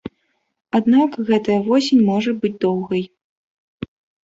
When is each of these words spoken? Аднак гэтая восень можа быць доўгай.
Аднак 0.79 1.17
гэтая 1.27 1.59
восень 1.69 2.03
можа 2.09 2.31
быць 2.41 2.53
доўгай. 2.67 3.03